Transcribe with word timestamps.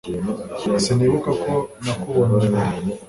Sinibuka 0.83 1.31
ko 1.43 1.53
nakubonye 1.83 2.45
mbere 2.53 2.77